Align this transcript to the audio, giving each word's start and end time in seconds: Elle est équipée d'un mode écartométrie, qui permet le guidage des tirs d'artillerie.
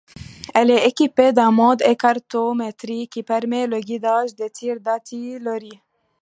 Elle 0.55 0.71
est 0.71 0.87
équipée 0.87 1.31
d'un 1.31 1.51
mode 1.51 1.83
écartométrie, 1.83 3.07
qui 3.07 3.21
permet 3.21 3.67
le 3.67 3.79
guidage 3.81 4.33
des 4.33 4.49
tirs 4.49 4.79
d'artillerie. 4.79 5.79